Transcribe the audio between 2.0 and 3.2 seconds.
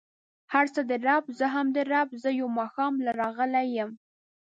زه يو ماښام له